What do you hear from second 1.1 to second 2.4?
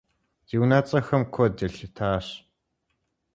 куэд елъытащ.